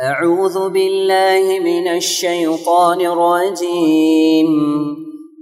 [0.00, 4.48] أعوذ بالله من الشيطان الرجيم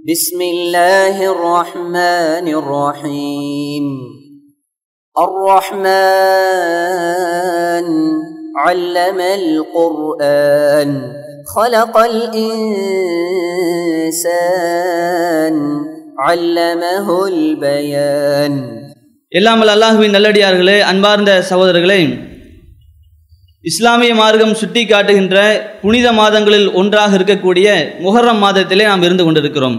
[0.09, 3.85] بسم الله الرحمن الرحيم
[6.51, 7.87] الرحمن
[8.57, 10.89] علم القرآن
[11.55, 11.95] خلق
[14.21, 15.55] الإنسان
[16.19, 18.53] علمه البيان
[19.31, 21.99] எல்லாமல் அல்லாஹுவின் நல்லடியார்களே அன்பார்ந்த சகோதரர்களே
[23.68, 25.36] இஸ்லாமிய மார்க்கம் சுட்டி காட்டுகின்ற
[25.80, 27.68] புனித மாதங்களில் ஒன்றாக இருக்கக்கூடிய
[28.04, 29.78] முஹர்ரம் மாதத்திலே நாம் இருந்து கொண்டிருக்கிறோம்.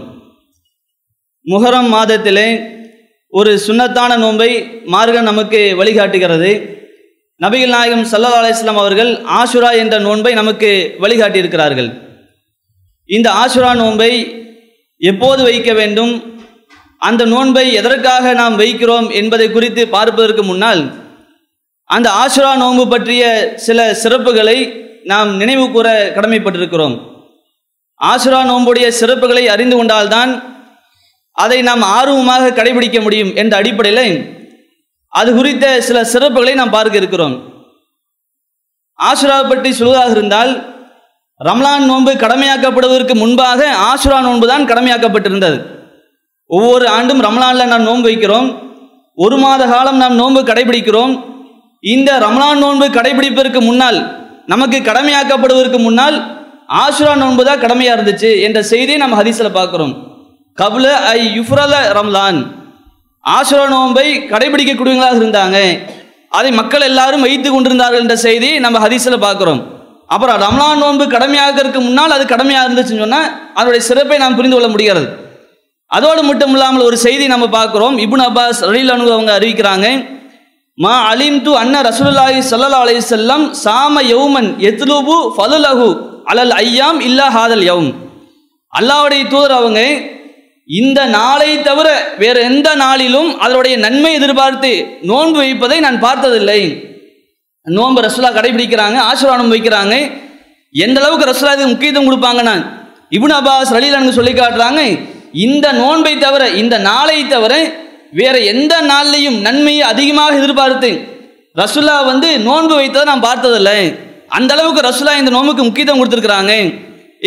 [1.46, 2.48] முஹரம் மாதத்திலே
[3.32, 4.50] ஒரு சுன்னத்தான நோன்பை
[4.94, 6.50] மார்க்கம் நமக்கு வழிகாட்டுகிறது.
[7.44, 10.70] நபிகள் நாயகம் சல்லா அலிஸ்லாம் அவர்கள் ஆஷுரா என்ற நோன்பை நமக்கு
[11.04, 11.90] வழிகாட்டியிருக்கிறார்கள்.
[13.16, 14.12] இந்த ஆஷுரா நோன்பை
[15.10, 16.14] எப்போது வைக்க வேண்டும்?
[17.08, 20.82] அந்த நோன்பை எதற்காக நாம் வைக்கிறோம் என்பதை குறித்து பார்ப்பதற்கு முன்னால்
[21.94, 23.22] அந்த ஆசுரா நோன்பு பற்றிய
[23.66, 24.56] சில சிறப்புகளை
[25.10, 26.96] நாம் நினைவு கூற கடமைப்பட்டிருக்கிறோம்.
[28.00, 30.32] ஆசுரா நோன்புடைய சிறப்புகளை அறிந்து கொண்டால்தான்
[31.32, 34.16] அதை நாம் ஆர்வமாக கடைபிடிக்க முடியும் என்ற அடிப்படையில்
[35.12, 37.36] அது குறித்த சில சிறப்புகளை நாம் பார்க்க இருக்கிறோம்.
[38.98, 40.52] ஆசுரா பற்றி சொல்வதாக இருந்தால்
[41.48, 45.58] ரம்லான் நோன்பு கடமையாக்கப்படுவதற்கு முன்பாக ஆசுரா நோன்பு தான் கடமையாக்கப்பட்டிருந்தது.
[46.46, 48.48] ஒவ்வொரு ஆண்டும் ரம்லானில் நாம் நோன்பு வைக்கிறோம்.
[49.24, 51.14] ஒரு மாத காலம் நாம் நோன்பு கடைபிடிக்கிறோம்.
[51.84, 53.98] இந்த ரம்லான் நோன்பு கடைபிடிப்பதற்கு முன்னால்
[54.52, 56.16] நமக்கு கடமையாக்கப்படுவதற்கு முன்னால்
[56.84, 59.92] ஆசுரா நோன்பு தான் கடமையாக இருந்துச்சு என்ற செய்தியை நம்ம ஹதீஸில் பார்க்குறோம்.
[60.58, 62.40] கபுல ஐ யுஃப்ரல ரம்லான்.
[63.24, 65.58] ஆசுரா நோன்பை கடைபிடிக்கக்கூடியவங்களாக இருந்தாங்க.
[66.38, 69.60] அதை மக்கள் எல்லாரும் வைத்து கொண்டிருந்தார்கள் என்ற செய்தி நம்ம ஹதீஸில் பார்க்குறோம்.
[70.14, 75.08] அப்புறம் ரம்லான் நோன்பு கடமையாகிறதுக்கு முன்னால் அது கடமையாக இருந்துச்சுன்னு சொன்னால் அதனுடைய சிறப்பை நாம் புரிந்து கொள்ள முடிகிறது.
[75.96, 77.96] அதோடு மட்டும் இல்லாமல் ஒரு செய்தி நம்ம பார்க்குறோம்.
[78.06, 79.88] இபுன் அப்பாஸ் ரலீல் அனு அவங்க அறிவிக்கிறாங்க
[80.78, 85.88] மா அலிம் து அன்ன ரசூலுல்லாஹி சல்லா அலி செல்லம் சாம யௌமன் எத்லூபு ஃபலுலஹு
[86.32, 87.90] அலல் ஐயாம் இல்லா ஹாதல் யவும்
[88.72, 89.80] அல்லாவுடைய தூதர் அவங்க
[90.68, 91.88] இந்த நாளை தவிர
[92.22, 94.70] வேறு எந்த நாளிலும் அதனுடைய நன்மை எதிர்பார்த்து
[95.10, 96.60] நோன்பு வைப்பதை நான் பார்த்ததில்லை.
[97.66, 99.94] நோன்பு ரசூலா கடைபிடிக்கிறாங்க ஆசீர்வாதம் வைக்கிறாங்க.
[100.74, 102.54] எந்த அளவுக்கு ரசூலா இதுக்கு முக்கியத்துவம் கொடுப்பாங்கன்னா
[103.16, 104.80] இபுன் அபாஸ் ரலீலனுக்கு சொல்லி காட்டுறாங்க
[105.46, 107.54] இந்த நோன்பை தவிர இந்த நாளை தவிர
[108.12, 110.90] வேற எந்த நாள்லையும் நன்மையை அதிகமாக எதிர்பார்த்து
[111.60, 113.78] ரசுல்லா வந்து நோன்பு வைத்ததை நான் பார்த்ததில்லை.
[114.36, 116.52] அந்த அளவுக்கு ரசுல்லா இந்த நோன்புக்கு முக்கியத்துவம் கொடுத்துருக்குறாங்க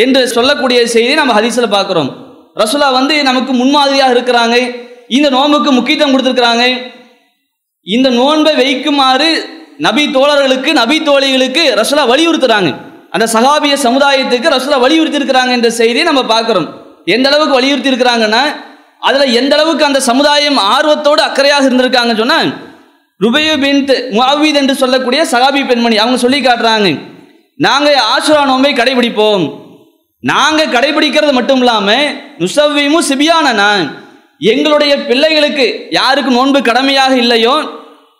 [0.03, 2.09] என்று சொல்லக்கூடிய செய்தியை நம்ம ஹதீஸில் பார்க்குறோம்.
[2.61, 4.57] ரசுல்லா வந்து நமக்கு முன்மாதிரியாக இருக்கிறாங்க.
[5.17, 6.65] இந்த நோன்புக்கு முக்கியத்துவம் கொடுத்துருக்குறாங்க.
[7.87, 9.29] இந்த நோன்பை வைக்குமாறு
[9.87, 12.71] நபி தோழர்களுக்கு நபி தோழிகளுக்கு ரசுல்லா வலியுறுத்துறாங்க.
[13.13, 16.67] அந்த சகாபிய சமுதாயத்துக்கு ரசுல்லா வலியுறுத்தி இருக்கிறாங்க என்ற செய்தியை நம்ம பார்க்குறோம்.
[17.15, 18.43] எந்த அளவுக்கு வலியுறுத்தி இருக்கிறாங்கன்னா
[19.01, 22.49] அதில் எந்த அளவுக்கு அந்த சமுதாயம் ஆர்வத்தோடு அக்கறையாக இருந்திருக்காங்கன்னு சொன்னால்
[23.21, 23.81] ருபையு பின்
[24.17, 26.89] முஅவீத் என்று சொல்லக்கூடிய சகாபி பெண்மணி அவங்க சொல்லி காட்டுறாங்க
[27.59, 29.43] நாங்கள் ஆசுரா நோம்பை கடைபிடிப்போம்.
[30.23, 32.05] நாங்கள் கடைபிடிக்கிறது மட்டும் இல்லாமல்
[32.39, 33.69] நுசவ்விமு சிபியானனா
[34.41, 37.55] எங்களுடைய பிள்ளைகளுக்கு யாருக்கு நோன்பு கடமையாக இல்லையோ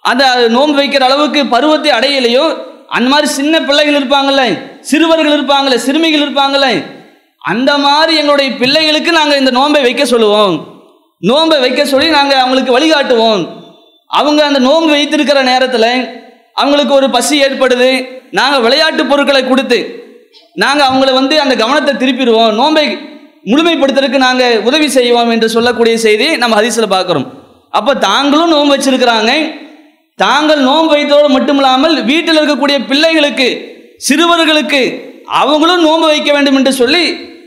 [0.03, 2.45] அந்த நோன்பு வைக்கிற அளவுக்கு பருவத்தை அடையலையோ
[2.89, 4.43] அந்த மாதிரி சின்ன பிள்ளைகள் இருப்பாங்கல்ல
[4.81, 6.69] சிறுவர்கள் இருப்பாங்கல்ல சிறுமிகள் இருப்பாங்கல்ல
[7.41, 10.55] அந்த மாதிரி எங்களுடைய பிள்ளைகளுக்கு நாங்கள் இந்த நோன்பை வைக்க சொல்லுவோம்.
[11.29, 13.41] நோன்பை வைக்க சொல்லி நாங்கள் அவங்களுக்கு வழிகாட்டுவோம்.
[14.09, 15.91] அவங்க அந்த நோன்பு வைத்திருக்கிற நேரத்தில்
[16.61, 17.89] அவங்களுக்கு ஒரு பசி ஏற்படுது.
[18.39, 19.79] நாங்கள் விளையாட்டு பொருட்களை கொடுத்து
[20.63, 22.53] நாங்கள் அவங்கள வந்து அந்த கவனத்தை திருப்பிடுவோம்.
[22.59, 22.85] நோன்பை
[23.51, 27.27] முழுமைப்படுத்துறதுக்கு நாங்கள் உதவி செய்வோம் என்று சொல்லக்கூடிய செய்தி நம்ம ஹதீஸில் பார்க்குறோம்.
[27.77, 29.31] அப்போ தாங்களும் நோன்பு வச்சிருக்கிறாங்க.
[30.19, 33.49] தாங்கள் நோன்பு வைத்ததோடு மட்டும் இல்லாமல் வீட்டில் இருக்கக்கூடிய பிள்ளைகளுக்கு
[34.07, 34.81] சிறுவர்களுக்கு
[35.41, 37.03] அவங்களும் நோன்பு வைக்க வேண்டும் என்று சொல்லி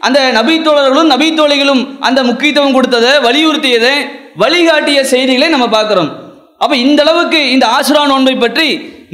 [0.07, 3.95] அந்த நபித்தோழர்களும் நபித்தோழிகளும் அந்த முக்கியத்துவம் கொடுத்ததை வலியுறுத்தியதை
[4.43, 6.11] வழிகாட்டிய செய்திகளை நம்ம பார்க்குறோம்.
[6.63, 8.69] அப்போ இந்த அளவுக்கு இந்த ஆசுரா நோன்பை பற்றி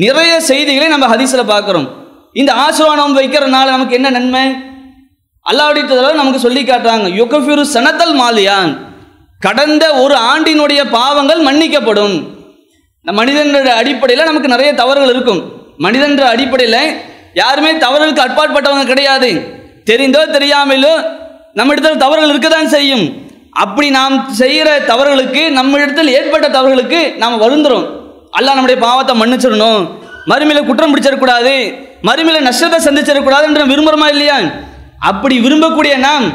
[0.05, 1.87] நிறைய செய்திகளை நம்ம ஹதீஸில் பார்க்குறோம்.
[2.41, 4.45] இந்த ஆசுரா நோன்பு வைக்கிறதுனால நமக்கு என்ன நன்மை?
[5.47, 8.73] அல்லாவுடைய நமக்கு சொல்லி காட்டுறாங்க யுகஃபிரு சனத்தல் மாலியான்.
[9.47, 12.17] கடந்த ஒரு ஆண்டினுடைய பாவங்கள் மன்னிக்கப்படும்.
[13.03, 15.41] இந்த மனிதனுடைய அடிப்படையில் நமக்கு நிறைய தவறுகள் இருக்கும்.
[15.85, 16.83] மனிதன்ற அடிப்படையில்
[17.43, 19.31] யாருமே தவறுகளுக்கு அட்பாட்பட்டவங்க கிடையாது.
[19.89, 20.95] தெரிந்தோ தெரியாமலோ
[21.59, 23.05] நம்மிடத்தில் தவறுகள் இருக்க தான் செய்யும்.
[23.63, 27.87] அப்படி நாம் செய்கிற தவறுகளுக்கு நம்மிடத்தில் ஏற்பட்ட தவறுகளுக்கு நாம் வருந்துறோம்.
[28.39, 29.83] அல்லாஹ் நம்முடைய பாவத்தை மன்னிச்சிடணும்.
[30.31, 31.55] மறுமையில் குற்றம் பிடிச்சிடக்கூடாது.
[32.09, 34.39] மறுமையில் நஷ்டத்தை சந்திச்சிடக்கூடாது என்று விரும்புகிறோமா இல்லையா?
[35.11, 36.27] அப்படி விரும்பக்கூடிய நாம்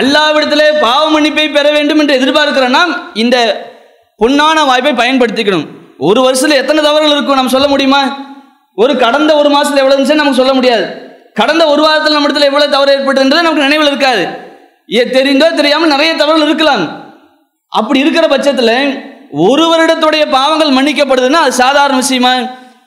[0.00, 2.92] அல்லாவிடத்தில் பாவ மன்னிப்பை பெற வேண்டும் என்று எதிர்பார்க்கிற நாம்
[3.22, 3.36] இந்த
[4.20, 5.66] பொன்னான வாய்ப்பை பயன்படுத்திக்கணும்.
[6.08, 8.02] ஒரு வருஷத்தில் எத்தனை தவறுகள் இருக்கும் நம்ம சொல்ல முடியுமா?
[8.82, 10.84] ஒரு கடந்த ஒரு மாதத்தில் எவ்வளோ இருந்துச்சுன்னு நமக்கு சொல்ல முடியாது.
[11.40, 14.22] கடந்த ஒரு வாரத்தில் நம்ம இடத்துல எவ்வளோ தவறு ஏற்பட்டுன்றது நமக்கு நினைவில் இருக்காது.
[14.96, 16.82] ஏ தெரிந்தோ தெரியாமல் நிறைய தவறுகள் இருக்கலாம்.
[17.72, 18.76] அப்படி இருக்கிற பட்சத்தில்
[19.44, 22.32] ஒரு வருடத்துடைய பாவங்கள் மன்னிக்கப்படுதுன்னா அது சாதாரண விஷயமா?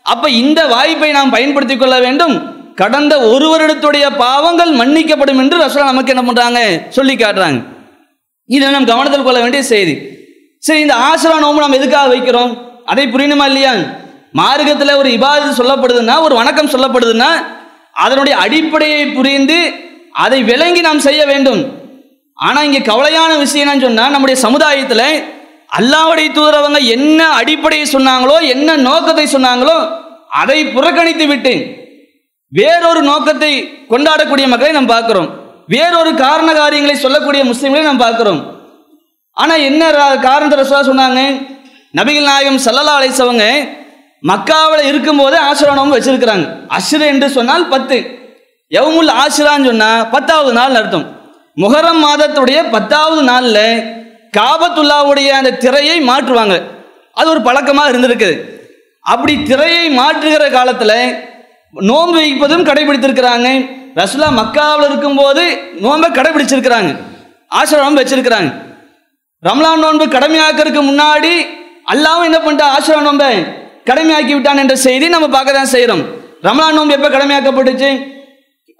[0.03, 2.35] அப்ப இந்த வாய்ப்பை நாம் பயன்படுத்திக் கொள்ள வேண்டும்.
[2.75, 6.59] கடந்த ஒரு வருடத்துடைய பாவங்கள் மன்னிக்கப்படும் என்று ரசோலா நமக்கு என்ன பண்றாங்க?
[6.89, 7.59] சொல்லி காட்டுறாங்க.
[8.45, 9.95] இதை நம்ம கவனத்தில் கொள்ள வேண்டிய செய்தி.
[10.57, 12.53] சரி இந்த ஆசிரா நோம்பு நம்ம எதுக்காக வைக்கிறோம்?
[12.85, 13.73] அதை புரியணுமா இல்லையா?
[14.31, 17.31] மார்க்கத்தில் ஒரு இபாதத்து சொல்லப்படுதுன்னா ஒரு வணக்கம் சொல்லப்படுதுன்னா
[17.93, 19.73] அதனுடைய அடிப்படையை புரிந்து
[20.11, 21.81] அதை விளங்கி நாம் செய்ய வேண்டும்.
[22.33, 25.23] ஆனால் இங்கே கவலையான விஷயம் என்னன்னு சொன்னால் நம்முடைய சமுதாயத்தில்
[25.79, 29.89] அல்லாவுடைய தூதரவங்க என்ன அடிப்படையை சொன்னாங்களோ என்ன நோக்கத்தை சொன்னாங்களோ
[30.29, 31.81] அதை புறக்கணித்து விட்டு
[32.47, 35.41] வேறொரு நோக்கத்தை கொண்டாடக்கூடிய மக்களை நாம் பார்க்கிறோம்.
[35.67, 38.61] வேறொரு காரண காரியங்களை சொல்லக்கூடிய முஸ்லீம்களை நாம் பார்க்கிறோம்.
[39.31, 41.47] ஆனால் என்ன ரா- காரணத்தை சொன்னாங்க?
[41.97, 43.67] நபிகள் நாயகம் சல்லல்லா அலைசவங்க
[44.29, 46.45] மக்காவில் இருக்கும்போதே ஆசிரா நோம்பு வச்சிருக்கிறாங்க.
[46.77, 47.97] அஷ்ரு என்று சொன்னால் பத்து.
[48.71, 51.05] எவமுல் ஆசிரான்னு சொன்னால் பத்தாவது நாள் அர்த்தம்.
[51.61, 53.65] முகரம் மாதத்துடைய பத்தாவது நாளில்
[54.37, 56.55] காபத்துல்லாவுடைய அந்த திரையை மாற்றுவாங்க.
[57.11, 58.35] அது ஒரு பழக்கமாக இருந்திருக்குது.
[58.99, 60.97] அப்படி திரையை மாற்றுகிற காலத்தில்
[61.73, 63.49] நோன்பு வைப்பதும் கடைபிடித்திருக்கிறாங்க.
[63.99, 65.43] ரசுலா மக்காவில் இருக்கும்போது
[65.79, 66.91] நோன்பை கடைபிடிச்சிருக்கிறாங்க.
[67.55, 68.51] ஆசிரா நோன்பு வச்சிருக்கிறாங்க.
[69.43, 71.33] ரம்லான் நோன்பு கடமையாக்கிறதுக்கு முன்னாடி
[71.93, 73.33] அல்லாவும் என்ன பண்ணிட்டா ஆசிரம் நோன்பை
[73.87, 76.03] கடமையாக்கி விட்டான் என்ற செய்தி நம்ம பார்க்க தான் செய்கிறோம்.
[76.47, 77.89] ரமலான் நோன்பு எப்போ கடமையாக்கப்பட்டுச்சு?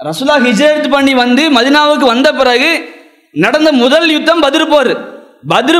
[0.07, 2.69] ரசுல்லா ஹிஜரத் பண்ணி வந்து மதினாவுக்கு வந்த பிறகு
[3.43, 4.91] நடந்த முதல் யுத்தம் பதிர்போர்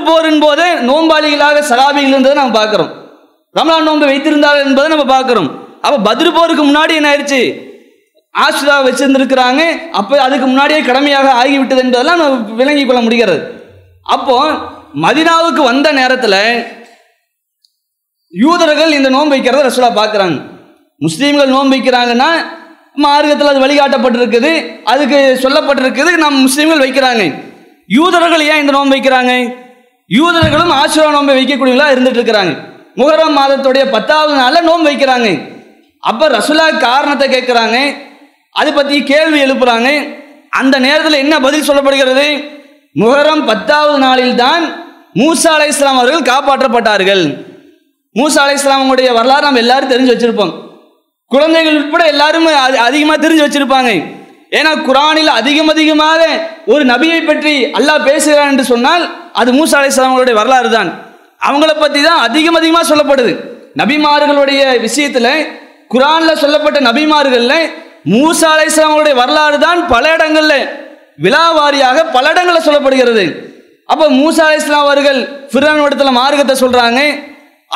[0.08, 0.28] போர்.
[0.44, 2.92] போதே நோம்பாளிகளாக சலாபிகள் இருந்ததை நம்ம பார்க்குறோம்.
[3.56, 5.50] ரமலான் நோம்பு வைத்திருந்தார்கள் என்பதை நம்ம பார்க்குறோம்.
[5.86, 7.42] அப்போ பதிர்போருக்கு முன்னாடி என்ன ஆயிடுச்சு
[8.36, 9.62] ஆசிரா வச்சிருந்திருக்கிறாங்க.
[10.00, 13.42] அப்போ அதுக்கு முன்னாடியே கடமையாக ஆகிவிட்டது என்பதெல்லாம் நம்ம விளங்கிக் கொள்ள முடிகிறது.
[14.16, 14.38] அப்போ
[15.06, 16.40] மதினாவுக்கு வந்த நேரத்தில்
[18.42, 20.38] யூதர்கள் இந்த நோன்பு வைக்கிறத ரசூலா பார்க்குறாங்க.
[21.06, 22.30] முஸ்லீம்கள் நோன்பு வைக்கிறாங்கன்னா
[23.04, 24.52] மார்க்கத்தில் அது வழிகாட்டப்பட்டிருக்குது
[24.92, 27.24] அதுக்கு சொல்லப்பட்டிருக்குது நம் முஸ்லீம்கள் வைக்கிறாங்க.
[27.98, 29.34] யூதர்கள் ஏன் இந்த நோன்பு வைக்கிறாங்க?
[30.20, 32.54] யூதர்களும் ஆசிரா நோன்பை வைக்கக்கூடியவங்களா இருந்துட்டு இருக்கிறாங்க
[33.02, 35.30] முகரம் மாதத்துடைய பத்தாவது நாளில் நோன்பு வைக்கிறாங்க.
[36.10, 37.78] அப்போ ரசுலா காரணத்தை கேட்குறாங்க.
[38.60, 39.90] அதை பற்றி கேள்வி எழுப்புறாங்க.
[40.60, 42.28] அந்த நேரத்தில் என்ன பதில் சொல்லப்படுகிறது?
[43.04, 44.64] முகரம் பத்தாவது நாளில் தான்
[45.20, 47.26] மூசா அலை இஸ்லாம் அவர்கள் காப்பாற்றப்பட்டார்கள்.
[48.20, 50.52] மூசா அலை இஸ்லாமுடைய வரலாறு நம்ம எல்லாரும் தெரிஞ்சு வச்சிருப்போம்.
[51.32, 52.48] குழந்தைகள் உட்பட எல்லாரும்
[52.88, 53.92] அதிகமாக தெரிஞ்சு வச்சிருப்பாங்க.
[54.58, 56.22] ஏன்னா குரானில் அதிகம் அதிகமாக
[56.74, 59.04] ஒரு நபியை பற்றி அல்லாஹ் பேசுகிறான் என்று சொன்னால்
[59.42, 60.90] அது மூசா அலை இஸ்லாமுடைய வரலாறு தான்.
[61.48, 63.34] அவங்கள பற்றி தான் அதிகம் அதிகமாக சொல்லப்படுது.
[63.82, 65.32] நபிமார்களுடைய விஷயத்தில்
[65.94, 67.60] குரானில் சொல்லப்பட்ட நபிமார்களில்
[68.14, 70.58] மூசா அலை இஸ்லாமுடைய வரலாறு தான் பல இடங்களில்
[71.26, 73.26] விழாவாரியாக பல இடங்களில் சொல்லப்படுகிறது.
[73.92, 75.20] அப்போ மூசா அலை இஸ்லாம் அவர்கள்
[75.52, 77.02] ஃபிரான் இடத்துல மார்க்கத்தை சொல்கிறாங்க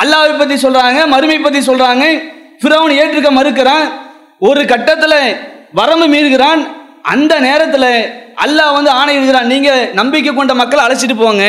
[0.02, 2.04] அல்லாவை பற்றி சொல்கிறாங்க மறுமை பற்றி சொல்கிறாங்க
[2.62, 3.86] ஃபிரௌன் ஏற்றுக்க மறுக்கிறான்.
[4.48, 5.20] ஒரு கட்டத்தில்
[5.78, 6.60] வரம்பு மீறுகிறான்.
[7.12, 7.90] அந்த நேரத்தில்
[8.44, 11.44] அல்லாஹ் வந்து ஆணையிடுகிறான் நீங்கள் நம்பிக்கை கொண்ட மக்களை அழைச்சிட்டு போங்க.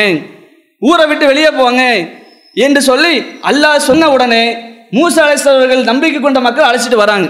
[0.82, 1.82] ஊரை விட்டு வெளியே போங்க.
[2.66, 3.14] என்று சொல்லி
[3.50, 4.44] அல்லாஹ் சொன்ன உடனே
[4.96, 7.28] மூசா அழைச்சவர்கள் நம்பிக்கை கொண்ட மக்கள் அழைச்சிட்டு வராங்க.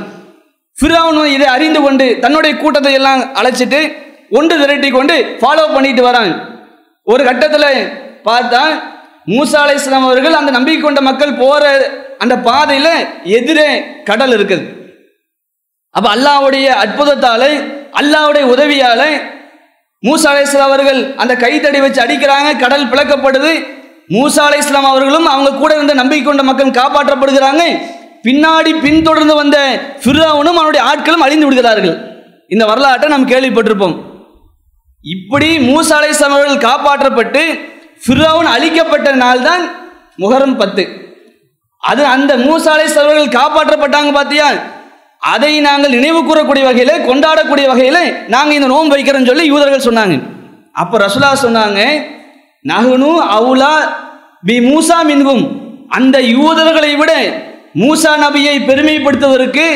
[0.76, 3.80] ஃபிரௌனும் இதை அறிந்து கொண்டு தன்னுடைய கூட்டத்தை எல்லாம் அழைச்சிட்டு
[4.38, 6.32] ஒன்று திரட்டி கொண்டு ஃபாலோ பண்ணிட்டு வராங்க.
[7.06, 7.68] ஒரு கட்டத்தில்
[8.28, 8.62] பார்த்தா
[9.28, 11.64] மூசா அலைஹிஸ்ஸலாம் அவர்கள் அந்த நம்பிக்கை கொண்ட மக்கள் போற
[12.22, 12.92] அந்த பாதையில்
[13.38, 13.68] எதிரே
[14.08, 14.64] கடல் இருக்குது.
[15.96, 17.52] அப்ப அல்லாஹ்வுடைய அற்புதத்தாலே
[18.00, 19.10] அல்லாஹ்வுடைய உதவியாலே
[20.02, 23.52] மூசா அலைஹிஸ்ஸலாம் அவர்கள் அந்த கைத்தடி வச்சு அடிக்கிறாங்க கடல் பிளக்கப்படுது.
[24.16, 27.64] மூசா அலைஹிஸ்ஸலாம் அவர்களும் அவங்க கூட இருந்த நம்பிக்கை கொண்ட மக்கள் காப்பாற்றப்படுகிறாங்க.
[28.26, 29.58] பின்னாடி பின்தொடர்ந்து வந்த
[30.04, 31.96] ஃபிர்ராவனும் அவனுடைய ஆட்களும் அழிந்து விடுகிறார்கள்.
[32.54, 33.96] இந்த வரலாற்றை நாம் கேள்விப்பட்டிருப்போம்.
[35.04, 37.42] இப்படி மூசா அலைஹிஸ்ஸலாம் அவர்கள் காப்பாற்றப்பட்டு
[38.04, 39.62] ஃபிர்ஆவுன் அழிக்கப்பட்ட நாள் தான்
[40.22, 40.84] முகரம் பத்து.
[41.82, 44.48] அது அந்த மூசாலை சவர்கள் காப்பாற்றப்பட்டாங்க பார்த்தியா
[45.32, 48.02] அதை நாங்கள் நினைவு கூறக்கூடிய வகையில் கொண்டாடக்கூடிய வகையில்
[48.34, 50.16] நாங்கள் இந்த நோன்பு வைக்கிறோன்னு சொல்லி யூதர்கள் சொன்னாங்க.
[50.82, 51.80] அப்போ ரசுலா சொன்னாங்க
[52.64, 53.72] நகுனு அவுலா
[54.48, 55.44] பி மூசா மின்கும்
[55.98, 57.12] அந்த யூதர்களை விட
[57.82, 59.66] மூசா நபியை பெருமைப்படுத்துவதற்கு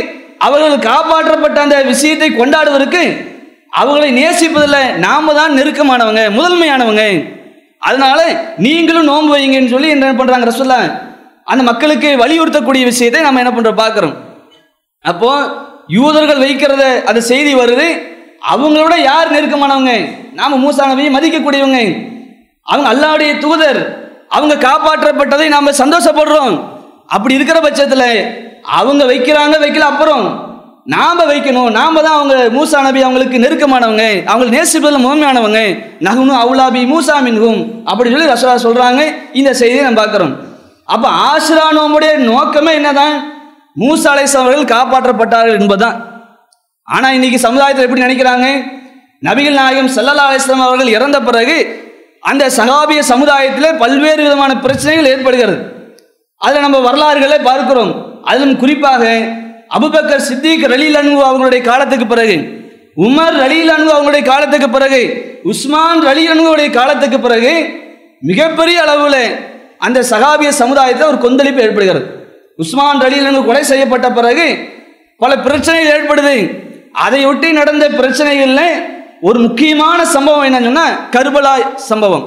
[0.47, 3.02] அவர்கள் காப்பாற்றப்பட்ட அந்த விஷயத்தை கொண்டாடுவதற்கு
[3.81, 7.04] அவர்களை நேசிப்பதில் நாம தான் நெருக்கமானவங்க முதன்மையானவங்க.
[7.88, 8.21] அதனால
[8.57, 10.79] நீங்களும் நோன்பு வைங்கன்னு சொல்லி என்ன பண்றாங்க ரசூல்லா
[11.45, 14.14] அந்த மக்களுக்கு வலியுறுத்தக்கூடிய விஷயத்தை நம்ம என்ன பண்றோம் பார்க்குறோம்.
[15.00, 15.31] அப்போ
[15.87, 17.87] யூதர்கள் வைக்கிறத அந்த செய்தி வருது.
[18.53, 19.93] அவங்களோட யார் நெருக்கமானவங்க?
[20.33, 21.81] நாம மூசா நபியை மதிக்கக்கூடியவங்க.
[22.62, 23.81] அவங்க அல்லாவுடைய தூதர்.
[24.29, 26.55] அவங்க காப்பாற்றப்பட்டதை நாம சந்தோஷப்படுறோம்.
[27.07, 28.09] அப்படி இருக்கிற பட்சத்தில்
[28.62, 30.25] அவங்க வைக்கிறாங்க வைக்கல அப்புறம்
[30.93, 31.69] நாம வைக்கணும்.
[31.79, 34.07] நாம தான் அவங்க மூசா நபி அவங்களுக்கு நெருக்கமானவங்க.
[34.33, 35.61] அவங்க நேசிப்பதில் முதன்மையானவங்க
[36.07, 37.61] நகுனு அவுலாபி மூசா மின்கும்
[37.91, 39.03] அப்படி சொல்லி ரசோலா சொல்றாங்க.
[39.41, 40.35] இந்த செய்தியை நம்ம பார்க்குறோம்.
[40.95, 43.14] அப்போ ஆசிரா நோம்புடைய நோக்கமே என்னதான்?
[43.83, 45.97] மூசா அலைஹிஸ்ஸலாம் அவர்கள் காப்பாற்றப்பட்டார்கள் என்பதுதான்.
[46.88, 48.49] ஆனால் இன்னைக்கு சமுதாயத்தில் எப்படி நினைக்கிறாங்க?
[49.29, 51.57] நபிகள் நாயகம் ஸல்லல்லாஹு அலிஸ்லாம் அவர்கள் இறந்த பிறகு
[52.31, 55.57] அந்த சகாபிய சமுதாயத்தில் பல்வேறு விதமான பிரச்சனைகள் ஏற்படுகிறது.
[56.41, 57.93] அதில் நம்ம வரலாறுகளை பார்க்கிறோம்.
[58.31, 59.05] அதிலும் குறிப்பாக
[59.71, 62.37] அபுபக்கர் சித்திக் ரலீல் அன்பு அவங்களுடைய காலத்துக்கு பிறகு
[62.97, 65.00] உமர் ரலீல் அன்பு அவங்களுடைய காலத்துக்கு பிறகு
[65.42, 67.52] உஸ்மான் ரலீல் அன்புடைய காலத்துக்கு பிறகு
[68.21, 69.23] மிகப்பெரிய அளவில்
[69.78, 72.06] அந்த சகாபிய சமுதாயத்தில் ஒரு கொந்தளிப்பு ஏற்படுகிறது.
[72.56, 74.47] உஸ்மான் ரலீல் அன்பு கொலை செய்யப்பட்ட பிறகு
[75.16, 76.37] பல பிரச்சனைகள் ஏற்படுது.
[77.06, 78.62] அதையொட்டி நடந்த பிரச்சனைகள்ல
[79.21, 82.25] ஒரு முக்கியமான சம்பவம் என்னன்னு சொன்னா கர்பலா சம்பவம்.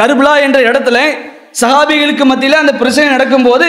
[0.00, 0.98] கர்பலா என்ற இடத்துல
[1.60, 3.68] சஹாபிகளுக்கு மத்தியில் அந்த பிரச்சனை நடக்கும்போது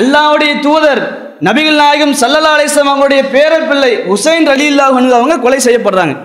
[0.00, 6.16] அல்லாவுடைய தூதர் நபிகள் நாயகம் சல்லல்லா அலிஸ்லாம் அவங்களுடைய பேரர் பிள்ளை ஹுசைன் அலி அவங்க கொலை செய்யப்படுறாங்க.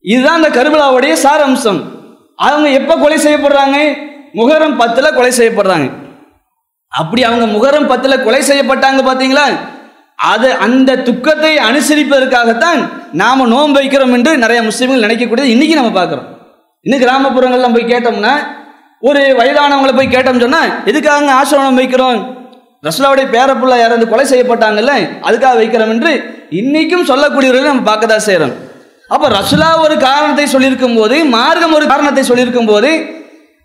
[0.00, 1.80] இதுதான் அந்த கருபலாவுடைய சாரம்சம்.
[2.36, 3.78] அவங்க எப்ப கொலை செய்யப்படுறாங்க?
[4.34, 5.90] முகரம் பத்துல கொலை செய்யப்படுறாங்க.
[6.88, 9.46] அப்படி அவங்க முகரம் பத்துல கொலை செய்யப்பட்டாங்க பாத்தீங்களா?
[10.16, 12.80] அது அந்த துக்கத்தை அனுசரிப்பதற்காகத்தான்
[13.12, 16.28] நாம நோன்பு வைக்கிறோம் என்று நிறைய முஸ்லீம்கள் நினைக்கக்கூடியது இன்னைக்கு நம்ம பார்க்குறோம்.
[16.80, 18.34] இன்னும் கிராமப்புறங்கள்லாம் போய் கேட்டோம்னா
[19.00, 22.42] ஒரு வயதானவங்களை போய் கேட்டோம்னு சொன்னா எதுக்காக ஆசிரமம் வைக்கிறோம்?
[22.86, 24.94] ரசுலாவுடைய பேரப்புள்ள யாராவது கொலை செய்யப்பட்டாங்கல்ல
[25.28, 26.12] அதுக்காக வைக்கிறோம் என்று
[26.60, 28.54] இன்னைக்கும் சொல்லக்கூடியவர்களை நம்ம பார்க்க தான் செய்கிறோம்
[29.14, 32.90] அப்போ ரசுலா ஒரு காரணத்தை சொல்லியிருக்கும் போது மார்க்கம் ஒரு காரணத்தை சொல்லியிருக்கும் போது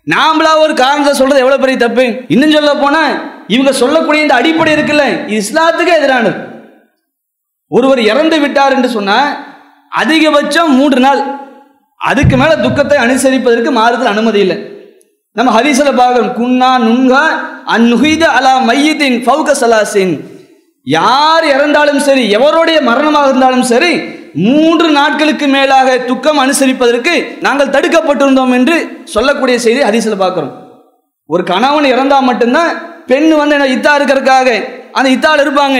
[0.06, 2.04] நாமளா ஒரு காரணத்தை சொல்றது எவ்வளோ பெரிய தப்பு?
[2.34, 3.02] இன்னும் சொல்ல போனா
[3.54, 6.32] இவங்க சொல்லக்கூடிய இந்த அடிப்படை இருக்குல்ல இது இஸ்லாத்துக்கு எதிரானது.
[7.70, 9.18] ஒருவர் இறந்து விட்டார் என்று சொன்னா
[9.92, 11.20] அதிகபட்சம் மூன்று நாள்.
[12.00, 14.56] அதுக்கு மேல துக்கத்தை அனுசரிப்பதற்கு மாறுதல் அனுமதி இல்லை.
[15.36, 17.24] நம்ம ஹதீஸ்ல பார்க்கிறோம் குன்னா நுங்கா
[17.74, 20.14] அந்நுகித அலா மையத்தின் ஃபவுக சலாசின்.
[20.86, 23.92] யார் இறந்தாலும் சரி எவருடைய மரணமாக இருந்தாலும் சரி
[24.46, 27.14] மூன்று நாட்களுக்கு மேலாக துக்கம் அனுசரிப்பதற்கு
[27.46, 28.76] நாங்கள் தடுக்கப்பட்டிருந்தோம் என்று
[29.14, 30.52] சொல்லக்கூடிய செய்தி ஹதீஸ்ல பார்க்குறோம்.
[31.30, 32.72] ஒரு கணவன் இறந்தால் மட்டும்தான்
[33.12, 34.48] பெண் வந்து என்ன இத்தா இருக்கிறதுக்காக
[34.98, 35.78] அந்த இத்தால் இருப்பாங்க.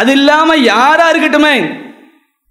[0.00, 1.56] அது இல்லாமல் யாராக இருக்கட்டுமே.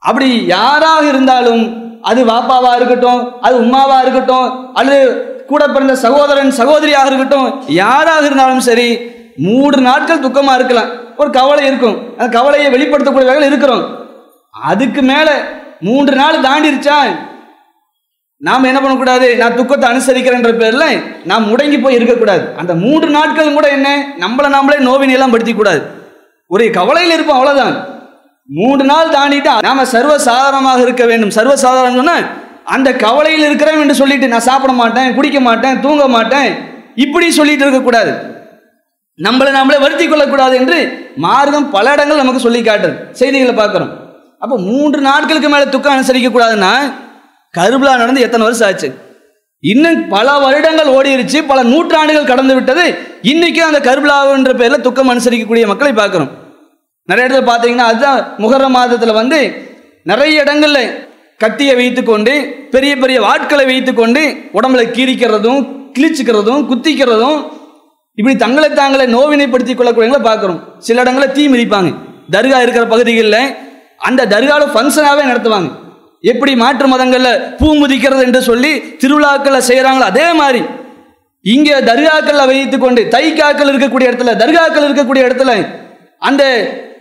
[0.01, 1.63] அப்படி யாராக இருந்தாலும்
[2.09, 4.49] அது வாப்பாவாக இருக்கட்டும் அது உமாவாக இருக்கட்டும்
[4.81, 5.05] அல்லது
[5.47, 8.99] கூட பிறந்த சகோதரன் சகோதரியாக இருக்கட்டும் யாராக இருந்தாலும் சரி
[9.37, 10.89] மூன்று நாட்கள் துக்கமாக இருக்கலாம்.
[11.17, 12.17] ஒரு கவலை இருக்கும்.
[12.17, 13.83] அந்த கவலையை வெளிப்படுத்தக்கூடிய வகையில் இருக்கிறோம்.
[14.49, 15.31] அதுக்கு மேலே
[15.79, 16.97] மூன்று நாள் தாண்டிருச்சா?
[18.37, 19.35] நாம் என்ன பண்ணக்கூடாது?
[19.35, 22.53] நான் துக்கத்தை அனுசரிக்கிறேன்ற பேரில் நாம் முடங்கி போய் இருக்கக்கூடாது.
[22.57, 24.15] அந்த மூன்று நாட்கள் கூட என்ன?
[24.19, 25.81] நம்மளை நாமளே நோவினை எல்லாம் படுத்திக்
[26.47, 27.75] ஒரு கவலையில் இருப்போம் அவ்வளோதான்
[28.47, 31.29] மூன்று நாள் தாண்டிட்டு நாம சர்வ சாதாரணமாக இருக்க வேண்டும்.
[31.29, 36.49] சர்வ சாதாரணம் அந்த கவலையில் இருக்கிறேன் என்று சொல்லிட்டு நான் சாப்பிட மாட்டேன் குடிக்க மாட்டேன் தூங்க மாட்டேன்
[37.03, 38.11] இப்படி சொல்லிட்டு இருக்கக்கூடாது.
[39.19, 40.77] நம்மளை நம்மளே வருத்தி கொள்ளக்கூடாது என்று
[41.15, 42.95] மார்க்கம் பல இடங்கள் நமக்கு சொல்லி காட்டுது.
[43.11, 43.91] செய்திகளை பார்க்குறோம்.
[44.39, 46.71] அப்போ மூன்று நாட்களுக்கு மேலே துக்கம் அனுசரிக்க கூடாதுன்னா
[47.57, 48.89] கருபிலா நடந்து எத்தனை வருஷம் ஆச்சு?
[49.59, 52.85] இன்னும் பல வருடங்கள் ஓடிருச்சு பல நூற்றாண்டுகள் கடந்து விட்டது.
[53.31, 56.31] இன்னைக்கும் அந்த கருபிலாவுன்ற பேரில் துக்கம் அனுசரிக்கக்கூடிய மக்களை பார்க்குறோம்.
[57.09, 59.39] நிறைய இடத்துல பார்த்தீங்கன்னா அதுதான் முகர மாதத்தில் வந்து
[60.03, 60.79] நிறைய இடங்கள்ல
[61.41, 62.33] கத்தியை வைத்துக்கொண்டு
[62.73, 64.21] பெரிய பெரிய வாட்களை வைத்துக்கொண்டு
[64.57, 65.61] உடம்புல கீறிக்கிறதும்
[65.95, 67.39] கிழிச்சுக்கிறதும் குத்திக்கிறதும்
[68.19, 70.59] இப்படி தங்களை தாங்களே நோவினைப்படுத்திக் கொள்ளக்கூடியவங்களை பார்க்குறோம்.
[70.87, 71.89] சில இடங்களில் தீ மிதிப்பாங்க.
[72.35, 73.41] தர்கா இருக்கிற பகுதிகளில்
[74.07, 75.69] அந்த தர்காவில் ஃபங்க்ஷனாகவே நடத்துவாங்க.
[76.31, 80.61] எப்படி மாற்று மதங்களில் பூ முதிக்கிறது என்று சொல்லி திருவிழாக்களை செய்கிறாங்களோ அதே மாதிரி.
[81.45, 85.51] இங்கே தர்காக்களில் வைத்து கொண்டு தைக்காக்கள் இருக்கக்கூடிய இடத்துல தர்காக்கள் இருக்கக்கூடிய இடத்துல
[86.29, 86.43] அந்த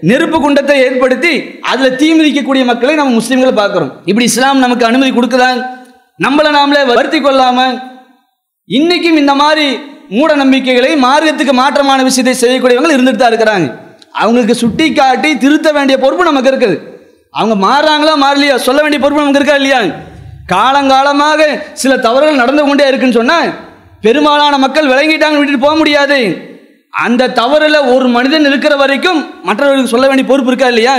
[0.08, 1.32] நெருப்பு குண்டத்தை ஏற்படுத்தி
[1.70, 3.90] அதில் தீ மிதிக்கக்கூடிய மக்களை நம்ம முஸ்லீம்களை பார்க்குறோம்.
[4.10, 5.50] இப்படி இஸ்லாம் நமக்கு அனுமதி கொடுக்குதா?
[6.24, 7.58] நம்மளை நாமளே வருத்தி கொள்ளாம
[8.68, 9.66] இன்னைக்கும் இந்த மாதிரி
[10.16, 13.68] மூட நம்பிக்கைகளை மார்க்கத்துக்கு மாற்றமான விஷயத்தை செய்யக்கூடியவங்க இருந்துட்டு தான் இருக்கிறாங்க.
[14.22, 16.76] அவங்களுக்கு சுட்டி காட்டி திருத்த வேண்டிய பொறுப்பு நமக்கு இருக்குது.
[17.38, 18.56] அவங்க மாறுறாங்களா மாறலையா?
[18.66, 19.80] சொல்ல வேண்டிய பொறுப்பு நமக்கு இருக்கா இல்லையா?
[20.54, 21.40] காலங்காலமாக
[21.82, 23.48] சில தவறுகள் நடந்து கொண்டே இருக்குன்னு சொன்னால்
[24.06, 26.18] பெரும்பாலான மக்கள் விளங்கிட்டாங்க விட்டுட்டு போக முடியாது.
[27.02, 30.96] அந்த தவறில் ஒரு மனிதன் இருக்கிற வரைக்கும் மற்றவர்களுக்கு சொல்ல வேண்டிய பொறுப்பு இருக்கா இல்லையா?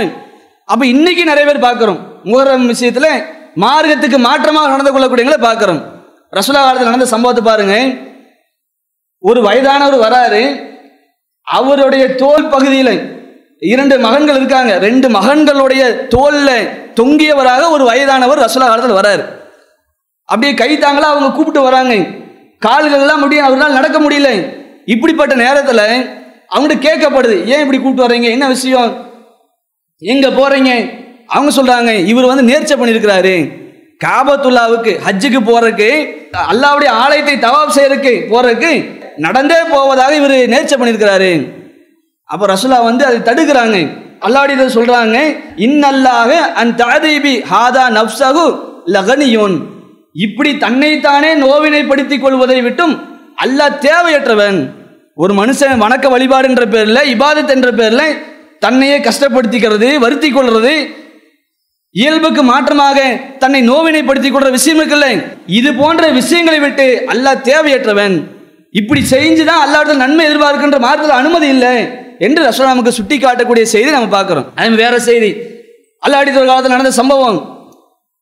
[0.64, 1.98] அப்ப இன்னைக்கு நிறைய பேர் பார்க்கிறோம்.
[2.24, 3.24] முகரம் விஷயத்தில்
[3.56, 6.04] மார்க்கத்துக்கு மாற்றமாக நடந்து கொள்ளக்கூடியவங்களை பார்க்கிறோம்.
[6.32, 7.94] ரசுலா காலத்தில் நடந்த சம்பவத்தை பாருங்க.
[9.18, 10.64] ஒரு வயதானவர் வராரு.
[11.42, 13.24] அவருடைய தோல் பகுதியில்
[13.58, 14.78] இரண்டு மகன்கள் இருக்காங்க.
[14.78, 15.82] ரெண்டு மகன்களுடைய
[16.16, 16.50] தோல்ல
[17.00, 19.24] தொங்கியவராக ஒரு வயதானவர் ரசுலா காலத்தில் வராரு.
[20.24, 21.94] அப்படியே கை தாங்களா அவங்க கூப்பிட்டு வராங்க.
[22.66, 24.64] கால்கள்லாம் எல்லாம் அப்படியே அவரால் நடக்க முடியல.
[24.92, 25.84] இப்படிப்பட்ட நேரத்தில்
[26.54, 28.28] அவங்கள்ட்ட கேட்கப்படுது ஏன் இப்படி கூப்பிட்டு வர்றீங்க?
[28.36, 28.90] என்ன விஷயம்?
[30.12, 30.72] எங்கே போகிறீங்க
[31.34, 33.34] அவங்க சொல்கிறாங்க இவர் வந்து நேர்ச்சை பண்ணியிருக்கிறாரு.
[34.04, 35.90] காபத்துல்லாவுக்கு ஹஜ்ஜுக்கு போகிறதுக்கு
[36.52, 38.72] அல்லாவுடைய ஆலயத்தை தவாப் செய்யறதுக்கு போகிறதுக்கு
[39.26, 41.30] நடந்தே போவதாக இவர் நேர்ச்சை பண்ணியிருக்கிறாரு.
[42.30, 43.78] அப்போ ரசுல்லா வந்து அதை தடுக்கிறாங்க.
[44.26, 45.16] அல்லாவுடைய சொல்கிறாங்க
[45.66, 48.46] இன்னல்லாக அந் தாதீபி ஹாதா நப்சகு
[48.96, 49.56] லகனியோன்.
[50.26, 52.94] இப்படி தன்னைத்தானே நோவினைப்படுத்திக் கொள்வதை விட்டும்
[53.44, 54.70] அல்லாஹ் தேவையற்றவன்.
[55.14, 58.02] ஒரு மனுஷன் வணக்க வழிபாடுன்ற பேர்ல இபாதத் என்ற பேர்ல
[58.58, 60.86] தன்னையே கஷ்டப்படுத்திக்கிறது வருத்தி கொள்றது
[61.90, 65.24] இயல்புக்கு மாற்றமாக தன்னை நோவினைப்படுத்திக் கொள்ற விஷயம் இருக்குல்ல?
[65.46, 68.22] இது போன்ற விஷயங்களை விட்டு அல்லாஹ் தேவையற்றவன்.
[68.70, 71.88] இப்படி செஞ்சுதான் அல்லாவிடத்தில் நன்மை எதிர்பார்க்கின்ற மாற்றத்தில் அனுமதி இல்லை
[72.18, 74.52] என்று ரசூல் நமக்கு சுட்டி காட்டக்கூடிய செய்தி நம்ம பார்க்கிறோம்.
[74.54, 75.30] அதே வேற செய்தி.
[76.06, 77.38] அல்லாடி காலத்தில் நடந்த சம்பவம்.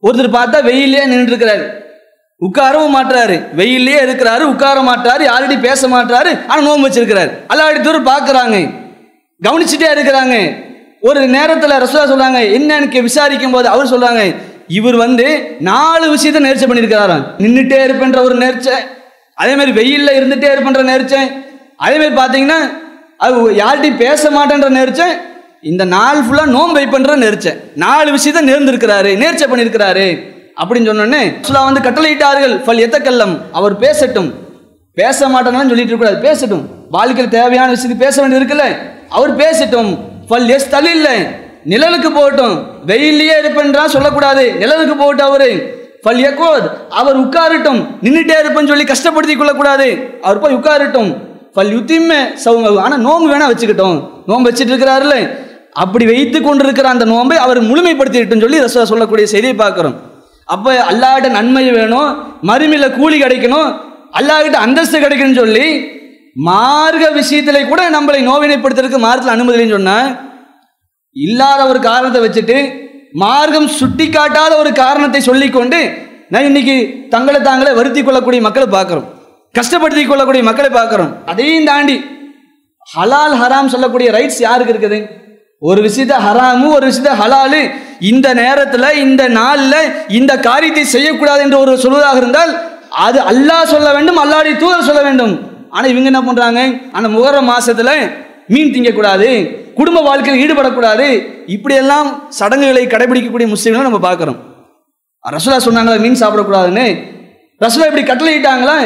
[0.03, 1.84] ஒருத்தர் பார்த்தா வெயிலே நின்று இருக்கிறார்
[2.41, 7.31] உட்காரவும் மாட்டாரு வெயிலே இருக்கிறாரு உட்கார மாட்டாரு யார்கிட்டயும் பேச மாட்டாரு ஆனால் நோன்பு வச்சிருக்கிறாரு.
[7.49, 8.71] அல்லாடி தூரம் பார்க்குறாங்க.
[9.43, 10.55] கவனிச்சுட்டே இருக்கிறாங்க.
[11.01, 14.35] ஒரு நேரத்தில் ரசோதா சொல்றாங்க என்னன்னு கே- விசாரிக்கும் போது அவர் சொல்றாங்க
[14.69, 17.25] இவர் வந்து நாலு விஷயத்தை நேர்ச்சை பண்ணியிருக்கிறாராம்.
[17.39, 18.73] நின்றுட்டே இருப்பேன்ற ஒரு நேர்ச்சை
[19.35, 21.45] அதே மாதிரி வெயில்ல இருந்துகிட்டே இருப்பேன்ற நேர்ச்சை
[21.77, 22.71] அதே மாதிரி பார்த்தீங்கன்னா
[23.17, 25.05] அது யார்கிட்டையும் பேச மாட்டேன்ற நேர்ச்சை
[25.63, 27.57] இந்த நாள் ஃபுல்லாக நோன்பு வைப்பன்ற நேர்ச்சை.
[27.75, 30.34] நாலு விஷயத்தை நேர்ந்திருக்கிறாரு நேர்ச்சை பண்ணியிருக்கிறாரு.
[30.61, 34.33] அப்படின்னு சொன்னோடனே ரசூலா வந்து கட்டளையிட்டார்கள் ஃபல் எத்தக்கல்லம் அவர் பேசட்டும்.
[34.95, 36.65] பேச மாட்டேன்னு சொல்லிட்டு இருக்கக்கூடாது பேசட்டும்.
[36.91, 38.67] வாழ்க்கையில் தேவையான விஷயத்துக்கு பேச வேண்டியது இருக்குல்ல
[39.09, 39.99] அவர் பேசட்டும்.
[40.29, 41.09] ஃபல் எஸ் தலில்ல
[41.73, 42.55] நிழலுக்கு போகட்டும்.
[42.87, 45.51] வெயிலே இருப்பேன்றா சொல்லக்கூடாது நிழலுக்கு போகட்டும் அவரு.
[46.03, 47.81] ஃபல் எக்கோத் அவர் உட்காரட்டும்.
[48.03, 50.19] நின்றுட்டே இருப்பேன்னு சொல்லி கஷ்டப்படுத்தி கொள்ளக்கூடாது.
[50.23, 51.17] அவர் போய் உட்காரட்டும்.
[51.55, 54.09] ஃபல் யுத்தியுமே சவுங்க ஆனால் நோம்பு வேணா வச்சுக்கிட்டோம்.
[54.27, 55.39] நோம்பு வச்சுட்டு இருக்கிறாருல்ல.
[55.73, 59.95] அப்படி வைத்து கொண்டிருக்கிற அந்த நோம்பை அவர் முழுமைப்படுத்திட்டுன்னு சொல்லி ரசூலா சொல்லக்கூடிய செய்தியை பார்க்குறோம்.
[60.49, 62.11] அப்போ அல்லாட்ட நன்மை வேணும்
[62.49, 63.69] மறுமையில் கூலி கிடைக்கணும்
[64.19, 65.67] அல்லாஹ்கிட்ட அந்தஸ்து கிடைக்கணும்னு சொல்லி
[66.49, 70.09] மார்க்க விஷயத்தில் கூட நம்மளை நோவினைப்படுத்துறதுக்கு மார்க்கத்தில் அனுமதி சொன்னால்
[71.17, 72.59] இல்லாத ஒரு காரணத்தை வச்சுட்டு
[73.23, 75.81] மார்க்கம் சுட்டி காட்டாத ஒரு காரணத்தை சொல்லிக்கொண்டு
[76.33, 76.77] நான் இன்னைக்கு
[77.15, 79.07] தங்களை தாங்களே வருத்தி கொள்ளக்கூடிய மக்களை பார்க்குறோம்.
[79.55, 81.11] கஷ்டப்படுத்தி கொள்ளக்கூடிய மக்களை பார்க்குறோம்.
[81.31, 81.97] அதையும் தாண்டி
[82.95, 84.99] ஹலால் ஹராம் சொல்லக்கூடிய ரைட்ஸ் யாருக்கு இருக்குது?
[85.69, 87.61] ஒரு விஷயத்த ஹராமு ஒரு விஷயத்த ஹலாலு
[88.11, 92.53] இந்த நேரத்தில் இந்த நாளில் இந்த காரியத்தை செய்யக்கூடாது என்று ஒரு சொல்வதாக இருந்தால்
[93.07, 95.35] அது அல்லாஹ் சொல்ல வேண்டும் அல்லாடி தூதர் சொல்ல வேண்டும்.
[95.75, 96.61] ஆனால் இவங்க என்ன பண்ணுறாங்க
[96.97, 97.95] அந்த முகர மாதத்தில்
[98.53, 99.29] மீன் திங்கக்கூடாது
[99.79, 101.07] குடும்ப வாழ்க்கையில் ஈடுபடக்கூடாது.
[101.55, 104.39] இப்படியெல்லாம் சடங்குகளை கடைபிடிக்கக்கூடிய முஸ்லீம்களை நம்ம பார்க்குறோம்.
[105.25, 106.87] ரசுலா சொன்னாங்களா மீன் சாப்பிடக்கூடாதுன்னு?
[107.61, 108.77] ரசுலா இப்படி கட்டளையிட்டாங்களா?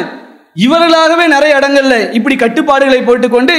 [0.65, 3.57] இவர்களாகவே நிறைய இடங்கள்ல இப்படி கட்டுப்பாடுகளை போட்டுக்கொண்டு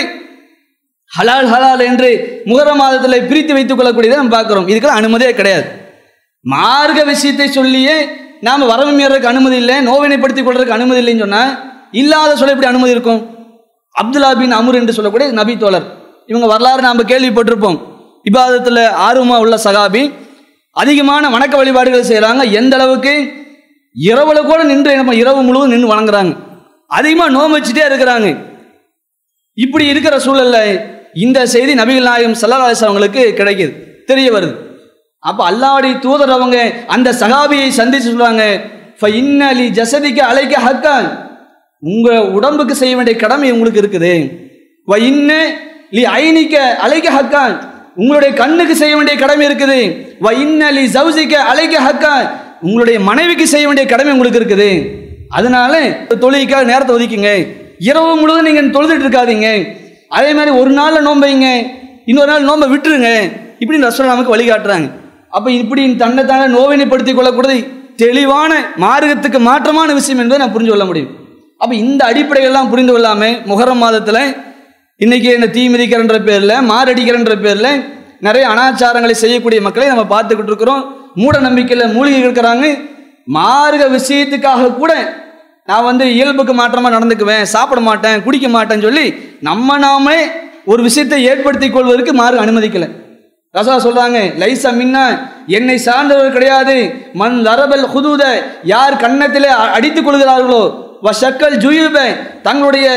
[1.17, 2.09] ஹலால் ஹலால் என்று
[2.49, 4.67] முகர மாதத்தில் பிரித்து வைத்துக் கொள்ளக்கூடியதை நம்ம பார்க்குறோம்.
[4.71, 5.65] இதுக்கெல்லாம் அனுமதியே கிடையாது.
[6.45, 7.95] மார்க்க விஷயத்தை சொல்லியே
[8.47, 11.51] நாம் வரவு மீறதுக்கு அனுமதி இல்லை நோவினைப்படுத்திக் கொள்றதுக்கு அனுமதி இல்லைன்னு சொன்னால்
[12.01, 13.21] இல்லாத சொல்ல எப்படி அனுமதி இருக்கும்?
[13.95, 15.87] அப்துல்லா பின் அமுர் என்று சொல்லக்கூடிய நபி தோழர்.
[16.31, 17.79] இவங்க வரலாறு நாம் கேள்விப்பட்டிருப்போம்.
[18.29, 20.03] இபாதத்தில் ஆர்வமாக உள்ள சகாபி
[20.81, 23.13] அதிகமான வணக்க வழிபாடுகள் செய்கிறாங்க எந்த அளவுக்கு?
[23.95, 26.33] இரவுல கூட நின்று நம்ம இரவு முழுவதும் நின்று வணங்குறாங்க.
[26.97, 28.29] அதிகமாக நோம்பு வச்சுட்டே இருக்கிறாங்க.
[29.57, 30.57] இப்படி இருக்கிற சூழல்ல
[31.13, 33.71] இந்த செய்தி நபிகள் நாயகம் சல்லா அவங்களுக்கு கிடைக்குது.
[34.05, 34.55] தெரிய வருது.
[35.19, 38.43] அப்போ அல்லாவுடைய தூதர் அவங்க அந்த சகாபியை சந்திச்சு சொல்லுவாங்க
[39.01, 40.21] இன்னலி இன்ன லி ஜசதிக்க
[40.67, 41.07] ஹக்கான்.
[41.79, 44.13] உங்க உடம்புக்கு செய்ய வேண்டிய கடமை உங்களுக்கு இருக்குது.
[44.87, 45.31] வ இன்ன
[45.89, 47.53] லி ஐனிக்க அழைக்க ஹக்கான்.
[47.95, 49.79] உங்களுடைய கண்ணுக்கு செய்ய வேண்டிய கடமை இருக்குது.
[50.21, 52.29] வ இன்ன லி ஜவுசிக்க அழைக்க ஹக்கான்.
[52.61, 54.69] உங்களுடைய மனைவிக்கு செய்ய வேண்டிய கடமை உங்களுக்கு இருக்குது.
[55.29, 57.47] அதனால தொழுகைக்காக நேரத்தை ஒதுக்கிங்க.
[57.79, 59.49] இரவு முழுவதும் நீங்க தொழுதுட்டு இருக்காதீங்க.
[60.17, 61.49] அதே மாதிரி ஒரு நாளில் நோம்பைங்க
[62.09, 63.09] இன்னொரு நாள் நோம்பை விட்டுருங்க.
[63.63, 64.87] இப்படி ரசூல் நமக்கு வழிகாட்டுறாங்க.
[65.37, 67.57] அப்போ இப்படி தன்னைத்தானே நோவினைப்படுத்திக் கொள்ளக்கூடாது
[68.03, 68.51] தெளிவான
[68.83, 71.11] மார்க்கத்துக்கு மாற்றமான விஷயம் என்பதை நான் புரிஞ்சு கொள்ள முடியும்.
[71.61, 74.21] அப்போ இந்த அடிப்படைகள்லாம் புரிந்து கொள்ளாமல் முகரம் மாதத்தில்
[75.03, 77.71] இன்றைக்கி இந்த தீ மிதிக்கிறன்ற பேர்ல மாரடிக்கிறன்ற பேரில்
[78.27, 80.83] நிறைய அனாச்சாரங்களை செய்யக்கூடிய மக்களை நம்ம பார்த்துக்கிட்டு இருக்கிறோம்.
[81.21, 82.65] மூட நம்பிக்கையில் மூலிகை இருக்கிறாங்க.
[83.37, 84.91] மார்க்க விஷயத்துக்காக கூட
[85.69, 89.05] நான் வந்து இயல்புக்கு மாற்றமாக நடந்துக்குவேன் சாப்பிட மாட்டேன் குடிக்க மாட்டேன்னு சொல்லி
[89.41, 90.19] நம்ம நாமே
[90.65, 92.87] ஒரு விஷயத்தை ஏற்படுத்திக் கொள்வதற்கு மாறு அனுமதிக்கலை.
[93.55, 95.03] ரசா சொல்றாங்க லைசா மின்னா
[95.47, 96.75] என்னை சார்ந்தவர் கிடையாது.
[97.13, 98.23] மண் லரபல் ஹுதூத
[98.63, 100.61] யார் கன்னத்திலே அ- அடித்துக் கொள்கிறார்களோ
[101.03, 101.97] வ ஷக்கல் ஜுயூப
[102.41, 102.87] தங்களுடைய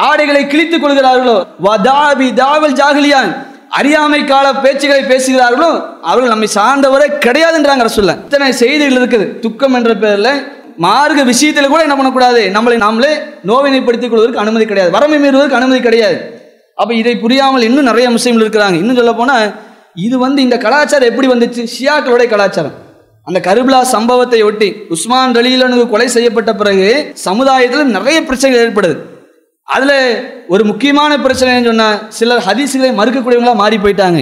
[0.00, 3.30] ஆடைகளை கிழித்துக் கொள்கிறார்களோ வ தாபி தாவல் ஜாகிலியான்
[3.70, 5.70] அறியாமை கால பேச்சுகளை பேசுகிறார்களோ
[6.02, 9.26] அவர்கள் நம்மை சார்ந்தவரே கிடையாதுன்றாங்க ரசூல்ல இத்தனை செய்திகள் இருக்குது.
[9.40, 10.32] துக்கம் என்ற பேரில்
[10.84, 12.42] மார்க்க விஷயத்தில் கூட என்ன பண்ணக்கூடாது?
[12.56, 13.12] நம்மளை நாமளே
[13.50, 14.90] நோவினைப்படுத்திக் கொள்வதற்கு அனுமதி கிடையாது.
[14.96, 16.18] வரமை மீறுவதற்கு அனுமதி கிடையாது.
[16.80, 18.76] அப்போ இதை புரியாமல் இன்னும் நிறைய முஸ்லீம்கள் இருக்கிறாங்க.
[18.82, 19.46] இன்னும் சொல்ல போனால்
[20.06, 21.62] இது வந்து இந்த கலாச்சாரம் எப்படி வந்துச்சு?
[21.74, 22.74] ஷியாக்களுடைய கலாச்சாரம்.
[23.26, 26.88] அந்த கருபிலா சம்பவத்தை ஒட்டி உஸ்மான் ரலீலனுக்கு கொலை செய்யப்பட்ட பிறகு
[27.26, 28.96] சமுதாயத்தில் நிறைய பிரச்சனைகள் ஏற்படுது.
[29.68, 29.98] அதில்
[30.54, 34.20] ஒரு முக்கியமான பிரச்சனைன்னு சொன்னால் சிலர் ஹதீஸ்களை மறுக்கக்கூடியவங்களா மாறி போயிட்டாங்க.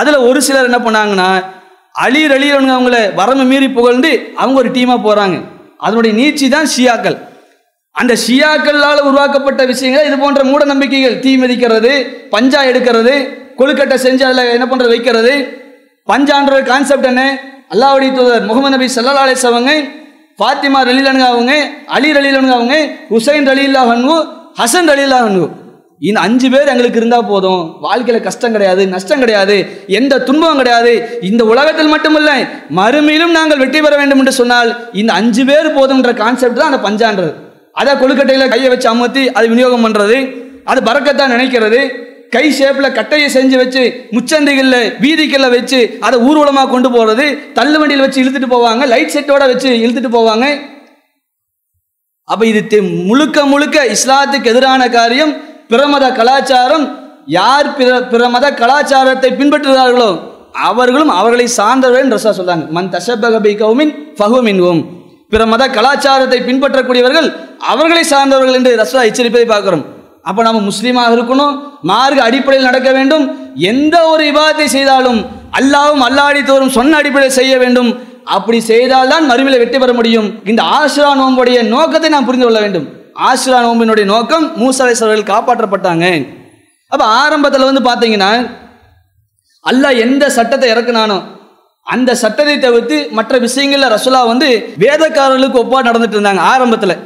[0.00, 1.28] அதில் ஒரு சிலர் என்ன பண்ணாங்கன்னா
[2.04, 5.36] அலி ரலீலனுங்க அவங்கள வரம்பு மீறி புகழ்ந்து அவங்க ஒரு டீமாக போகிறாங்க
[5.80, 7.16] அதனுடைய நீட்சி தான் ஷியாக்கள்.
[7.96, 11.92] அந்த ஷியாக்களால் உருவாக்கப்பட்ட விஷயங்கள் இது போன்ற மூட நம்பிக்கைகள் தீ மிதிக்கிறது
[12.34, 13.14] பஞ்சா எடுக்கிறது
[13.58, 15.34] கொழுக்கட்டை செஞ்சு அதில் என்ன பண்ணுறது வைக்கிறது.
[16.08, 17.22] பஞ்சான்ற கான்செப்ட் என்ன?
[17.72, 19.70] அல்லாவுடைய தூதர் முகமது நபி சல்லா அலிஸ் அவங்க
[20.40, 21.52] ஃபாத்திமா ரலீலனுங்க அவங்க
[21.96, 22.76] அலி ரலீலனுங்க அவங்க
[23.12, 24.16] ஹுசைன் ரலீல்லா ஹன்வு
[24.60, 25.46] ஹசன் ரலீல்லா ஹன்வு
[26.00, 27.76] இந்த அஞ்சு பேர் எங்களுக்கு இருந்தால் போதும்.
[27.80, 31.18] வாழ்க்கையில் கஷ்டம் கிடையாது நஷ்டம் கிடையாது எந்த துன்பம் கிடையாது.
[31.22, 32.30] இந்த உலகத்தில் மட்டுமல்ல
[32.76, 37.34] மறுமையிலும் நாங்கள் வெற்றி பெற வேண்டும் என்று சொன்னால் இந்த அஞ்சு பேர் போதும்ன்ற கான்செப்ட் தான் அந்த பஞ்சான்றது.
[37.72, 41.90] அதை கொழுக்கட்டையில் கையை வச்சு அமர்த்தி அதை விநியோகம் பண்ணுறது அது பறக்கத்தான் நினைக்கிறது.
[42.30, 48.22] கை ஷேப்பில் கட்டையை செஞ்சு வச்சு முச்சந்தைகளில் வீதிக்கல்ல வச்சு அதை ஊர்வலமாக கொண்டு போகிறது தள்ளு வண்டியில் வச்சு
[48.22, 50.60] இழுத்துட்டு போவாங்க லைட் செட்டோட வச்சு இழுத்துட்டு போவாங்க.
[52.24, 56.84] அப்போ இது தெ- முழுக்க முழுக்க இஸ்லாத்துக்கு எதிரான காரியம் பிரமத கலாச்சாரம்
[57.38, 60.10] யார் பிற பிற மத கலாச்சாரத்தை பின்பற்றுகிறார்களோ
[60.68, 62.64] அவர்களும் அவர்களை சார்ந்தவர்கள் ரசா சொல்றாங்க.
[62.76, 64.80] மன் தஷபகபி கௌமின் ஃபஹுமின்வும்
[65.32, 67.28] பிற மத கலாச்சாரத்தை பின்பற்றக்கூடியவர்கள்
[67.72, 69.84] அவர்களை சார்ந்தவர்கள் என்று ரசா எச்சரிப்பதை பார்க்கிறோம்.
[70.28, 71.54] அப்போ நம்ம முஸ்லீமாக இருக்கணும்
[71.90, 73.24] மார்க்க அடிப்படையில் நடக்க வேண்டும்
[73.72, 75.20] எந்த ஒரு விவாதத்தை செய்தாலும்
[75.58, 77.90] அல்லாவும் அல்லாடி தோறும் சொன்ன அடிப்படையில் செய்ய வேண்டும்.
[78.36, 80.28] அப்படி செய்தால்தான் மறுமையில் வெற்றி பெற முடியும்.
[80.50, 82.86] இந்த ஆசிரா நோம்புடைய நோக்கத்தை நாம் புரிந்து கொள்ள வேண்டும்.
[83.28, 86.06] ஆசிரா நோம்பினுடைய நோக்கம் மூசா அவர்கள் காப்பாற்றப்பட்டாங்க.
[86.92, 88.30] அப்போ ஆரம்பத்தில் வந்து பார்த்தீங்கன்னா
[89.64, 91.18] அல்லாஹ் எந்த சட்டத்தை இறக்குனானோ
[91.86, 94.48] அந்த சட்டத்தை தவிர்த்து மற்ற விஷயங்களில் ரசுலா வந்து
[94.82, 96.96] வேதக்காரர்களுக்கு ஒப்பா நடந்துட்டு இருந்தாங்க ஆரம்பத்தில்.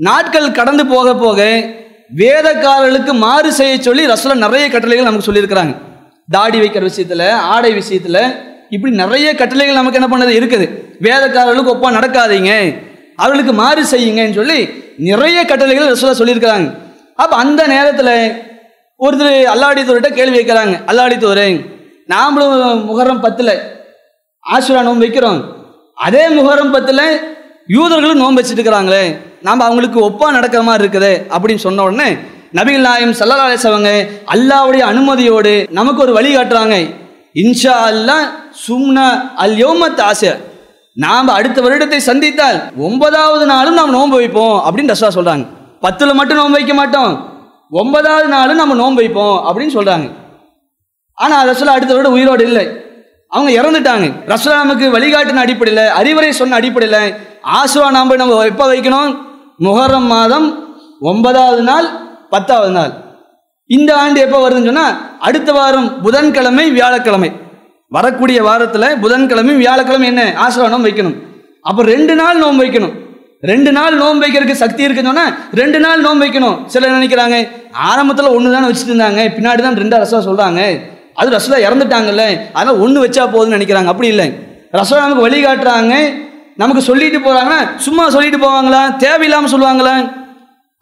[0.00, 1.40] நாட்கள் கடந்து போக போக
[2.22, 5.74] வேதக்காரர்களுக்கு மாறு செய்ய சொல்லி ரசுலா நிறைய கட்டளைகள் நமக்கு சொல்லியிருக்கிறாங்க.
[6.28, 8.20] தாடி வைக்கிற விஷயத்தில் ஆடை விஷயத்தில்
[8.76, 10.32] இப்படி நிறைய கட்டளைகள் நமக்கு என்ன பண்ணது?
[10.40, 10.66] இருக்குது.
[11.06, 12.52] வேதக்காரர்களுக்கு ஒப்பா நடக்காதீங்க.
[13.16, 14.58] அவர்களுக்கு மாறு செய்யுங்கன்னு சொல்லி
[15.06, 16.68] நிறைய கட்டளைகள் ரசூலா சொல்லியிருக்கிறாங்க.
[17.22, 18.14] அப்போ அந்த நேரத்தில்
[19.00, 21.48] ஒருத்தர் அல்லாடித்தோர்கிட்ட கேள்வி வைக்கிறாங்க அல்லாடித்தோரே
[22.12, 23.54] நாமளும் முகரம் பத்தில்
[24.44, 25.40] ஆசுரா நோன்பு வைக்கிறோம்.
[26.06, 27.04] அதே முகரம் பத்தில்
[27.76, 29.04] யூதர்களும் நோன்பு வச்சுட்டு இருக்கிறாங்களே
[29.46, 32.08] நாம் அவங்களுக்கு ஒப்பா நடக்கிற மாதிரி இருக்குது அப்படின்னு சொன்ன உடனே
[32.58, 33.90] நபிகள் நாயம் சல்லா அலிசவங்க
[34.34, 36.76] அல்லாவுடைய அனுமதியோடு நமக்கு ஒரு வழி காட்டுறாங்க.
[37.42, 38.16] இன்ஷா அல்லா
[38.64, 39.06] சும்னா
[39.44, 40.30] அல் யோமத் ஆசை
[41.04, 45.44] நாம் அடுத்த வருடத்தை சந்தித்தால் ஒன்பதாவது நாளும் நாம் நோன்பு வைப்போம் அப்படின்னு ரசா சொல்றாங்க.
[45.82, 47.12] பத்துல மட்டும் நோன்பு வைக்க மாட்டோம்.
[47.70, 50.10] ஒன்பதாவது நாளும் நம்ம நோன்பு வைப்போம் அப்படின்னு சொல்றாங்க.
[51.14, 52.66] ஆனா ரசூலா அடுத்த வருடம் உயிரோடு இல்லை.
[53.28, 54.12] அவங்க இறந்துட்டாங்க.
[54.26, 57.14] ரசூலா நமக்கு வழிகாட்டின அடிப்படையில் அறிவுரை சொன்ன அடிப்படையில்
[57.58, 59.16] ஆசுவா நாம் நம்ம எப்போ வைக்கணும்?
[59.58, 61.86] முகரம் மாதம் ஒன்பதாவது நாள்
[62.30, 62.92] பத்தாவது நாள்.
[63.66, 67.32] இந்த ஆண்டு எப்போ வருதுன்னு சொன்னால் அடுத்த வாரம் புதன்கிழமை வியாழக்கிழமை.
[67.96, 70.22] வரக்கூடிய வாரத்தில் புதன்கிழமை வியாழக்கிழமை என்ன?
[70.44, 71.14] ஆசுவா நோம்பு வைக்கணும்.
[71.68, 72.94] அப்போ ரெண்டு நாள் நோன்பு வைக்கணும்.
[73.50, 76.56] ரெண்டு நாள் நோன்பு வைக்கிறதுக்கு சக்தி இருக்குன்னு சொன்னால் ரெண்டு நாள் நோன்பு வைக்கணும்.
[76.72, 77.36] சிலர் நினைக்கிறாங்க?
[77.88, 79.22] ஆரம்பத்தில் ஒன்று தானே வச்சுட்டு இருந்தாங்க.
[79.36, 80.60] பின்னாடி தான் ரெண்டா ரசா சொல்கிறாங்க
[81.20, 82.24] அது ரசோலா இறந்துட்டாங்கல்ல.
[82.56, 83.90] அதனால் ஒன்று வச்சா போதும்னு நினைக்கிறாங்க.
[83.94, 84.26] அப்படி இல்லை.
[84.78, 85.94] ரசோலா நமக்கு வழிகாட்டுறாங்க
[86.62, 88.82] நமக்கு சொல்லிட்டு போகிறாங்கன்னா சும்மா சொல்லிட்டு போவாங்களா?
[89.06, 89.96] தேவையில்லாமல் சொல்லுவாங்களா?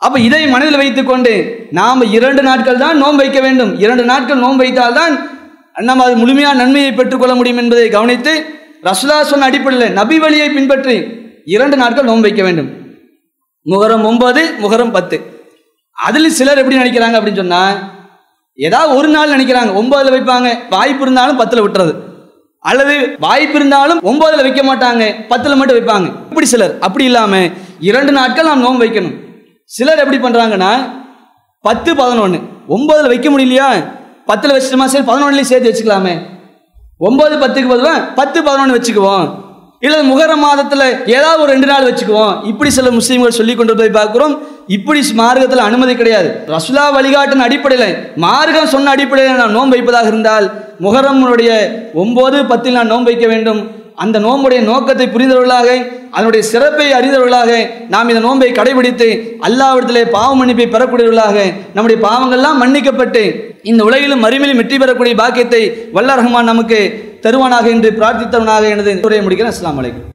[0.03, 1.33] அப்போ இதை மனதில் வைத்துக்கொண்டு
[1.79, 3.73] நாம் இரண்டு நாட்கள் தான் நோன்பு வைக்க வேண்டும்.
[3.85, 5.15] இரண்டு நாட்கள் நோன்பு வைத்தால்தான்
[5.77, 8.33] நம்ம அது முழுமையான நன்மையை பெற்றுக்கொள்ள முடியும் என்பதை கவனித்து
[8.89, 10.95] ரசுலா சொன்ன அடிப்படையில் நபி வழியை பின்பற்றி
[11.55, 12.71] இரண்டு நாட்கள் நோன்பு வைக்க வேண்டும்.
[13.67, 15.17] முகரம் ஒன்பது முகரம் பத்து.
[16.07, 17.77] அதில் சிலர் எப்படி நினைக்கிறாங்க அப்படின்னு சொன்னால்
[18.59, 21.93] ஏதாவது ஒரு நாள் நினைக்கிறாங்க ஒன்பதுல வைப்பாங்க வாய்ப்பு இருந்தாலும் பத்தில் விட்டுறது.
[22.71, 22.95] அல்லது
[23.27, 26.09] வாய்ப்பு இருந்தாலும் ஒன்பதுல வைக்க மாட்டாங்க பத்தில் மட்டும் வைப்பாங்க.
[26.31, 27.51] இப்படி சிலர் அப்படி இல்லாமல்
[27.91, 29.17] இரண்டு நாட்கள் நாம் நோன்பு வைக்கணும்.
[29.65, 30.73] சிலர் எப்படி பண்ணுறாங்கன்னா
[31.61, 32.41] பத்து பதினொன்று
[32.75, 33.69] ஒன்பதுல வைக்க முடியலையா?
[34.27, 34.85] பத்தில் வச்சுட்டோமா?
[34.85, 36.15] சரி பதினொன்றுலேயும் சேர்த்து வச்சுக்கலாமே.
[37.01, 39.27] ஒம்பது பத்துக்கு பதிலாக பத்து பதினொன்று வச்சுக்குவோம்.
[39.81, 42.47] இல்லை முகர மாதத்தில் ஏதாவது ஒரு ரெண்டு நாள் வச்சுக்குவோம்.
[42.47, 44.39] இப்படி சில முஸ்லீம்கள் சொல்லி கொண்டு போய் பார்க்குறோம்.
[44.67, 46.29] இப்படி மார்க்கத்தில் அனுமதி கிடையாது.
[46.47, 50.47] ரசுலா வழிகாட்டின் அடிப்படையில் மார்க்கம் சொன்ன அடிப்படையில் நான் நோன்பு வைப்பதாக இருந்தால்
[50.81, 51.51] முகரம்னுடைய
[51.95, 53.61] ஒம்பது பத்தில் நான் நோன்பு வைக்க வேண்டும்.
[53.99, 55.69] அந்த நோம்புடைய நோக்கத்தை புரிந்தவர்களாக
[56.13, 57.51] அதனுடைய சிறப்பை அறிந்தவர்களாக
[57.89, 59.09] நாம் இந்த நோன்பை கடைபிடித்து
[59.47, 61.37] அல்லாவிடத்திலே பாவ மன்னிப்பை பெறக்கூடியவர்களாக
[61.75, 63.23] நம்முடைய பாவங்கள்லாம் மன்னிக்கப்பட்டு
[63.65, 66.81] இந்த உலகிலும் அருமையிலும் வெற்றி பெறக்கூடிய பாக்கியத்தை வல்ல ரஹ்மான் நமக்கு
[67.25, 69.55] தருவானாக என்று பிரார்த்தித்தவனாக எனது உரையை முடிக்கிறேன்.
[69.55, 70.13] அஸ்லாம் வலைக்கம்